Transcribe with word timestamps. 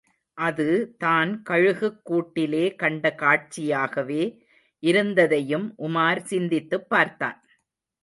அது 0.37 0.65
தான் 0.97 1.43
கழுகுக்கூட்டிலே 1.49 2.75
கண்ட 2.75 3.13
காட்சியாகவே 3.17 4.23
இருந்ததையும் 4.83 5.73
உமார் 5.79 6.21
சிந்தித்துப் 6.25 6.89
பார்த்தான். 6.89 7.39